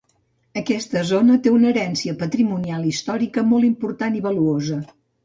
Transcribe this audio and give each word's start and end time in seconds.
Aquesta 0.59 1.01
zona 1.09 1.35
té 1.47 1.51
una 1.57 1.69
herència 1.73 2.15
patrimonial 2.21 2.87
històrica 2.93 3.45
molt 3.51 3.69
important 3.69 4.19
i 4.23 4.25
valuosa. 4.31 4.81